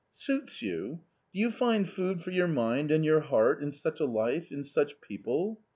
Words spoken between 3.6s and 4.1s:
in such a